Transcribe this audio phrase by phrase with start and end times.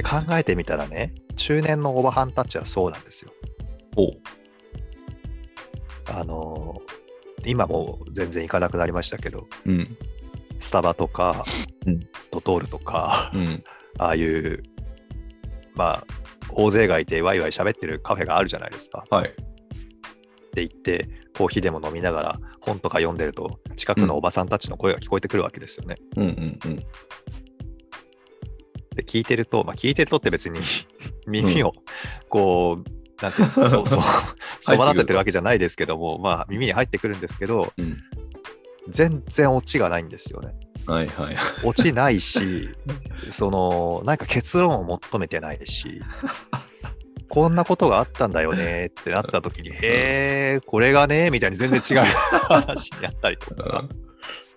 [0.00, 3.32] で考えてみたらね、中年のおばはんたちはそうなんですよ。
[3.96, 4.10] おう
[6.06, 6.80] あの
[7.44, 9.96] 今もう全然行かなくなりましたけど、うん。
[10.58, 11.44] スタバとか、
[11.86, 12.00] うん
[12.30, 13.64] ドトールとか、うん。
[13.98, 14.62] ああいう、
[15.74, 16.06] まあ、
[16.50, 19.04] 大勢がいてワイワイ喋ってるカフェがあるじゃないですか。
[19.10, 19.28] はい。
[19.28, 25.96] って言って、コーヒーでも飲みながら本とか読んでると、近くのおばさんたちの声が聞こえてくるわけですよね。
[26.16, 26.80] うんうんうん。
[28.94, 30.60] で、聞いてると、まあ、聞いてるとって別に
[31.26, 31.72] 耳を、
[32.28, 34.02] こう、なんていうの、そう そう、
[34.60, 37.98] そば立ててるわけじゃないですけども、まあ、耳に入ってくるんですけど、うん。
[38.88, 40.54] 全然オチがないんですよね。
[40.86, 41.36] はいはい。
[41.64, 42.70] オチないし、
[43.28, 46.00] その、なんか結論を求めてないし、
[47.28, 52.04] こんなことがあったんだよねってなった時に、へえ、これがね、みたいに全然違う
[52.48, 53.84] 話になったりとか。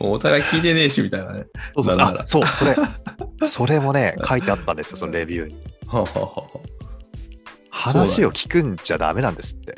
[0.00, 1.46] お互い聞いてねえしみたいなね。
[1.74, 1.84] そう
[2.24, 2.74] そう、それ、
[3.46, 5.56] それもね、書いてあったんですよ、そのレビューに。
[7.70, 9.74] 話を聞くんじゃダメなんですって。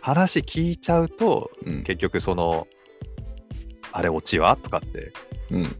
[0.00, 1.82] 話聞いちゃうと、うん。
[1.84, 2.66] 結局その、
[3.92, 4.56] あれ、オチは？
[4.56, 5.12] とかって
[5.50, 5.76] うん。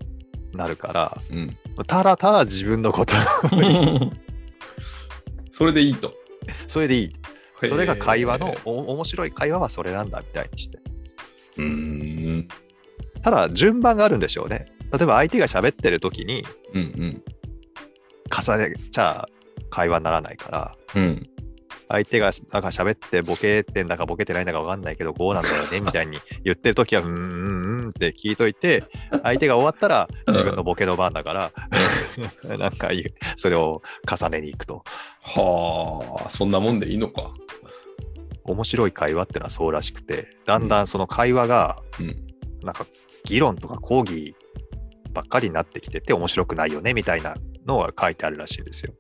[0.52, 1.56] なるから、うん。
[1.86, 3.14] ただただ自分のこと、
[5.50, 6.14] それでいいと。
[6.68, 7.12] それでいい。
[7.68, 10.78] それが会話のお面白い会話はそれなんだみたいにして。
[11.58, 12.48] うーん。
[13.22, 14.66] ただ、順番があるんでしょうね。
[14.97, 17.23] 例えば相手が喋ってる時にうんうん。
[18.31, 19.27] 重ねちゃ
[19.70, 21.23] 会話にならないから、うん。
[21.89, 28.84] 相手がなんか喋ってボケてんだかボケてないんだか分かんないけど、こうなんだよねみたいに言ってる時は、うーん、うんうんって聞いといて、
[29.23, 31.53] 相手が終わったら自分のボケの番だから、
[32.56, 32.91] なんか
[33.36, 34.83] それを重ねに行くと。
[35.20, 37.34] はあ、そんなもんでいいのか。
[38.45, 42.27] 面白い会話ってのはそうらしくて、だんだんその会話が、うん。
[42.62, 42.86] なんか
[43.25, 44.34] 議論とか講義
[45.15, 48.93] ばっかりになってきてて面白くないよねみたいなのが書いてあるらしいんですよ。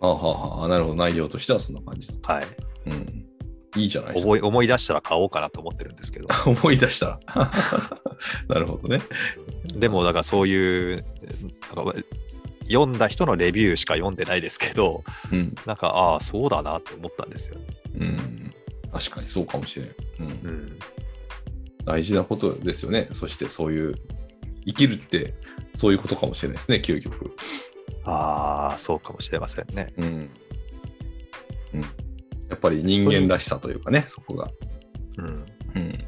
[0.00, 0.96] あはあはあ、なるほど。
[0.96, 2.34] 内容としてはそんな感じだ。
[2.34, 2.46] はい。
[2.86, 3.26] うん。
[3.76, 4.26] いいじゃないですか。
[4.26, 6.28] 思い思い出したら買おうかなと思ってるんですけど。
[6.46, 7.52] 思い出したら。
[8.48, 9.02] なるほどね。
[9.74, 11.04] でも、だからそういう、
[11.76, 11.94] なんか
[12.70, 15.54] 読んだ人のレビューしか読んでないですけど、うん。
[15.66, 17.66] なんか、ああ、そうだなって思ったんですよね。
[17.98, 18.54] うん。
[18.92, 19.94] 確かにそうかもしれん。
[20.20, 20.26] うん。
[20.26, 20.78] うん。
[21.84, 23.08] 大事なことですよね。
[23.12, 23.94] そしてそういう、
[24.66, 25.34] 生きるって
[25.74, 27.36] そういうことかもしれないですね、究極。
[28.04, 29.92] ああ、そうかもしれませんね。
[29.96, 30.30] うん。
[31.74, 31.80] うん。
[31.80, 34.50] やっぱり人間らしさというかね、そこが。
[35.18, 35.46] うん。
[35.74, 36.04] うん。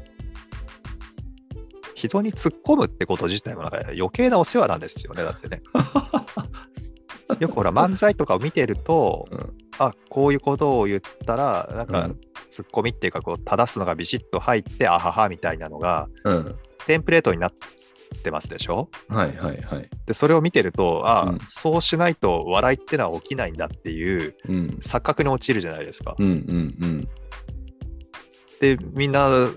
[1.95, 5.61] 人に突っ込むってこと自体もなんか余計なお世話なんですよね、だってね。
[7.39, 16.55] よくほら、漫才とかを見てると、うんあこういうことを言ったら、なんかうん、ツッコミっていうか、こう、正すのがビシッと入って、あははみたいなのが、うん。
[16.85, 17.53] テンプレートになっ
[18.13, 18.89] てますでしょ？
[19.09, 19.89] はいはいはい。
[20.05, 24.77] で、それを見てると、あ、うんそうしないと笑いってのは起きないんだっていううん。
[24.81, 26.15] 錯覚に陥るじゃないですか。
[26.17, 27.09] うんうんうん。
[28.59, 29.49] で、みんな、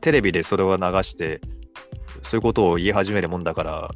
[0.00, 1.40] テレビでそれを流して、
[2.22, 3.90] そういうことを言い始めるもんだから、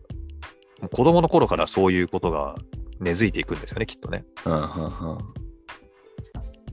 [0.93, 2.55] 子供の頃からそういうことが
[3.01, 4.25] 根付いていくんですよね、きっとね。
[4.45, 5.19] はあはあはあ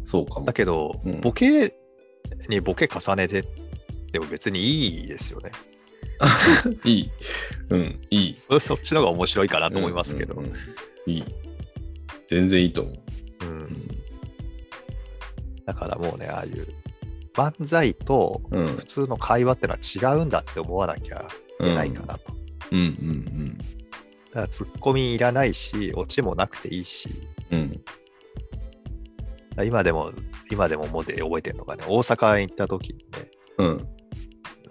[0.03, 0.53] そうかもだ。
[0.53, 1.75] けど、うんボケ
[2.49, 3.43] にボケ重ねて
[4.11, 5.51] でも別にいいですよね。
[6.85, 7.11] いい。
[7.69, 8.37] うん、いい。
[8.59, 10.35] そっちの方が面白いかなと思いますけど。
[10.35, 10.57] うんうんうん
[11.07, 11.23] いい。
[12.27, 12.95] 全然いいと思う。
[13.41, 13.97] うんうん
[15.65, 16.67] だからもうね、ああいう
[17.33, 21.25] 漫才とうん普通の会話ってのは違うんだって思わなきゃ
[21.61, 22.33] いけないかなと。
[22.71, 23.57] うんうん
[24.31, 27.09] だからツッコミいらないし、オチもなくていいし、
[27.51, 27.83] うん。
[29.57, 29.65] うん。
[29.65, 30.11] 今でも、
[30.49, 33.87] 今でももうで覚えてるのがね、大阪に行った時にね、うん。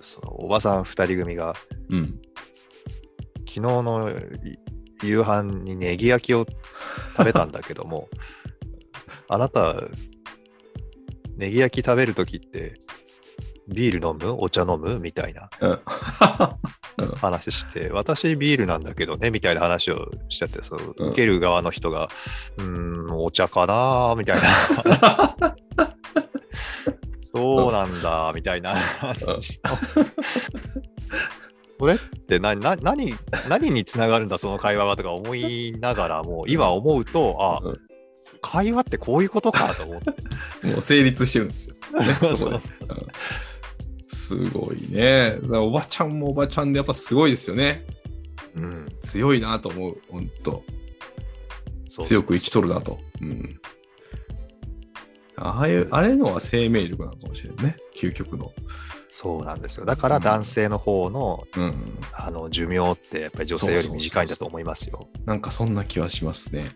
[0.02, 1.54] そのおばさん2人組が、
[1.88, 2.20] うん。
[3.48, 4.12] 昨日の
[5.02, 6.46] 夕飯にネギ焼きを
[7.16, 8.08] 食べたんだけども、
[9.28, 9.74] あなた、
[11.36, 12.80] ネギ焼き食べるときって、
[13.68, 14.36] ビール飲む？
[14.42, 14.98] お茶飲む？
[14.98, 15.80] みたいなうん。
[17.16, 22.08] 話して、私ビールなんだけどね、みたいな話をしちゃって、そううん受ける側の人が、
[22.58, 25.56] うーん、お茶かなみたいな。
[27.20, 29.76] そうなんだ、みたいな話を。
[31.78, 33.14] それって何な何
[33.48, 37.80] 何につながるんだ、その会話はとか思いながらも、今思うと、あ、うん
[38.42, 40.68] 会話ってこういうことかと思って。
[40.68, 41.76] もう成立してるんですよ。
[44.06, 45.38] すごいね。
[45.52, 47.84] おばちゃんもおばちゃんでやっぱすごいですよね。
[48.54, 49.98] うん、強いなと思う。
[50.10, 50.62] 本当
[52.02, 52.98] 強く生きとるなと。
[53.20, 53.60] うん。
[55.40, 57.76] ああいう、あれのは生命力なのかもしれないね。
[57.96, 58.52] 究極の。
[59.08, 59.84] そうなんですよ。
[59.84, 61.98] だから男性の方のうん。
[62.12, 65.08] あの寿命ってやっぱり女性より短いんだと思いますよ。
[65.26, 66.70] なんかそんな気はしますね。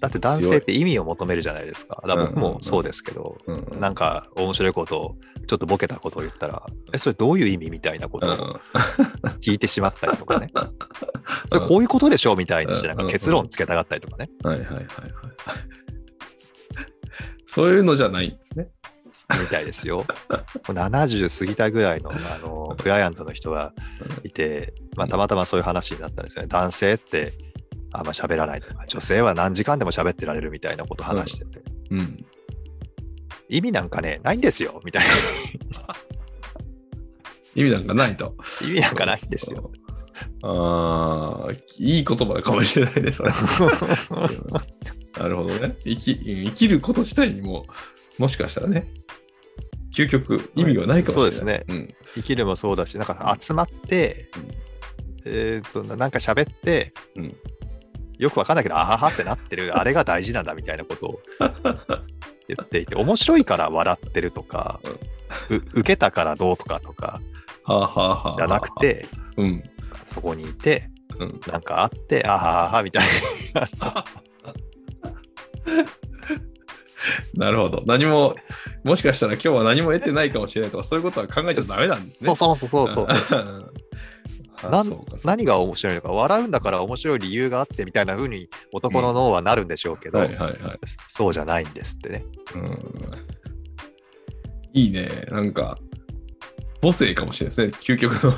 [0.00, 2.02] だって男性って意味を求めるじゃないですか。
[2.06, 3.56] だ僕もそうですけど、うん。
[3.72, 3.80] うん。
[3.80, 5.16] なんか面白いことを、
[5.48, 8.60] ちょっとボケたことを言ったら、え、それどういう意味みたいなことを
[9.42, 10.50] 聞いてしまったりとかね。
[11.50, 14.30] それこういうことでしょみたいにして、なんか結論つけたがったりとかね。
[14.44, 14.86] はいはいはいはい。
[17.52, 18.70] そういうのじゃないんですね。
[19.38, 20.06] みたいですよ。
[20.64, 23.74] 70過ぎたぐらいのあのクライアントの人が
[24.24, 26.48] いて、まあ、たまたまそういう話になったんですよね。
[26.48, 27.34] 男性って
[27.92, 31.60] あんま喋らないとか、女性は何時間でも喋ってられるみたいなことを話してて、
[31.90, 32.24] うん。
[33.50, 35.12] 意味なんかね、ないんですよみたいな。
[37.54, 38.34] 意味なんかないと。
[38.62, 39.70] 意味なんかないんですよ。
[40.42, 43.22] ああ、いい言葉かもしれないです。
[45.18, 45.76] なるほどね。
[45.84, 47.66] 生き生きること自体にも、
[48.18, 48.88] もしかしたらね、
[49.94, 51.64] 究極意味がないかもしれない。
[51.68, 54.30] そう生きるもそうだし、なんか集まって、
[55.24, 57.36] えーっと、なんか喋って、うん
[58.22, 61.20] よくわかんないけど、あははってなってる、 あれが大事なんだみたいなことを
[62.46, 64.80] 言っていて、面白いから笑ってるとか、
[65.50, 67.20] う受けたからどうとかとか
[68.36, 69.06] じゃなく、て、
[69.36, 69.62] うん。
[70.06, 70.88] そこにいて、
[71.18, 73.02] うん、なんかあって、あはははみたい
[73.54, 73.66] な。
[77.34, 77.82] なるほど。
[77.86, 78.36] 何も、
[78.84, 82.34] もしかしたら今日は何も得てないかもしれないとか、そういうことは考えちゃダメなんですね。
[82.34, 83.72] そうそうそうそうそう。
[85.24, 90.20] 何が面白いのか、笑うんだから面白い理由があってみたいな風に男の脳はなるんでしょうけど。
[91.08, 92.24] そうじゃないんですってね。
[92.54, 93.32] うん
[94.74, 95.26] いいね。
[95.30, 95.78] なんか、
[96.80, 97.78] 母性かもしれないですね。
[97.80, 98.32] 究極の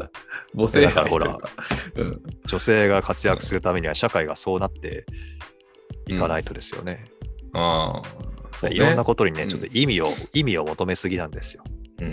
[0.56, 1.38] 母性だからほら
[1.96, 2.22] うん。
[2.46, 5.06] 女性が活躍するためには社会がそうなって
[6.06, 7.04] いかないとですよね。
[7.52, 8.02] ああ、
[8.54, 8.76] そうね。
[8.76, 11.64] いろんなことにね、うんちょっと意味を、意味を求めすぎなんですよ。
[12.00, 12.12] うんうん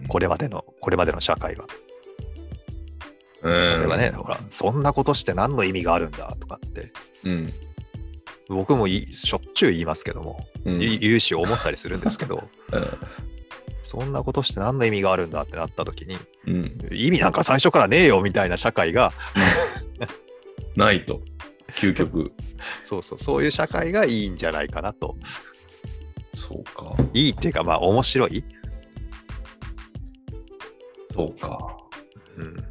[0.00, 0.06] うん。
[0.08, 1.66] これまでの、これまでの社会は。
[3.42, 6.92] うん、例えばね、ほら、そんなことして何の意味があるんだとかって、
[7.24, 7.52] うん。
[8.48, 10.82] 僕もいしょっちゅう言いますけども、うん。
[10.82, 12.42] い言うし思ったりするんですけど、
[13.82, 16.88] そんなことして何の意味があるんだってなった時に、うん。
[16.92, 19.12] 意味なんか最初からねえよみたいな社会が、
[20.76, 21.22] ないと。
[21.80, 22.32] 究極。
[22.84, 25.16] そうそう、そういう社会がいいんじゃないかなと。
[26.34, 26.94] そうか。
[27.14, 28.44] いいっていうか、まあ面白い。
[31.10, 31.76] そうか。
[32.36, 32.64] うん、